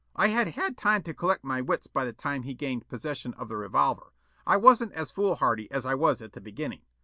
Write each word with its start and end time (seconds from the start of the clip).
I 0.15 0.29
had 0.29 0.47
had 0.55 0.77
time 0.77 1.03
to 1.03 1.13
collect 1.13 1.43
my 1.43 1.61
wits 1.61 1.85
by 1.85 2.05
the 2.05 2.11
time 2.11 2.41
he 2.41 2.55
gained 2.55 2.89
possession 2.89 3.35
of 3.35 3.49
the 3.49 3.55
revolver. 3.55 4.13
I 4.47 4.57
wasn't 4.57 4.93
as 4.93 5.11
foolhardy 5.11 5.69
as 5.69 5.85
I 5.85 5.93
was 5.93 6.23
at 6.23 6.33
the 6.33 6.41
beginning. 6.41 6.81